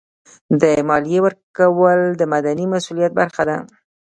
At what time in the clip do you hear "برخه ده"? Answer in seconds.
3.19-3.57